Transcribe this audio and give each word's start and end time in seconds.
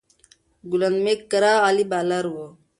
ګلن 0.71 0.95
میک 1.03 1.21
ګرا 1.31 1.53
عالي 1.63 1.85
بالر 1.91 2.25
وو. 2.33 2.47